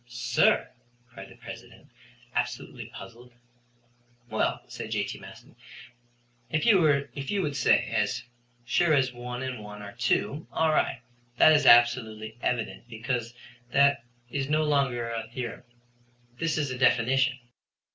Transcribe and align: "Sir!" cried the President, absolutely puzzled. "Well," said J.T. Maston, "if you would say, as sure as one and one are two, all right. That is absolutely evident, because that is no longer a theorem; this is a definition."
"Sir!" 0.07 0.71
cried 1.13 1.29
the 1.29 1.35
President, 1.35 1.91
absolutely 2.33 2.87
puzzled. 2.87 3.33
"Well," 4.31 4.61
said 4.67 4.89
J.T. 4.89 5.19
Maston, 5.19 5.55
"if 6.49 6.65
you 6.65 7.41
would 7.43 7.55
say, 7.55 7.85
as 7.85 8.23
sure 8.65 8.95
as 8.95 9.13
one 9.13 9.43
and 9.43 9.63
one 9.63 9.83
are 9.83 9.91
two, 9.91 10.47
all 10.51 10.71
right. 10.71 11.01
That 11.37 11.51
is 11.53 11.67
absolutely 11.67 12.35
evident, 12.41 12.87
because 12.89 13.35
that 13.73 14.03
is 14.31 14.49
no 14.49 14.63
longer 14.63 15.07
a 15.07 15.27
theorem; 15.29 15.65
this 16.39 16.57
is 16.57 16.71
a 16.71 16.79
definition." 16.79 17.37